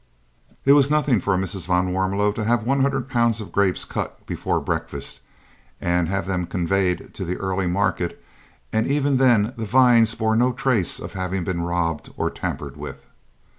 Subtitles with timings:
[0.65, 1.67] It was nothing for Mrs.
[1.67, 3.39] van Warmelo to have 100 lb.
[3.39, 5.19] of grapes cut before breakfast
[5.79, 8.19] and have them conveyed to the early market,
[8.73, 13.05] and even then the vines bore no trace of having been robbed or tampered with.